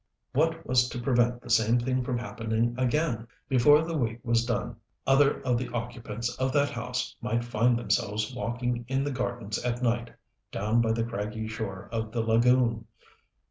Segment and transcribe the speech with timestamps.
[0.33, 3.27] What was to prevent the same thing from happening again?
[3.47, 8.33] Before the week was done other of the occupants of that house might find themselves
[8.33, 10.09] walking in the gardens at night,
[10.51, 12.87] down by the craggy shore of the lagoon!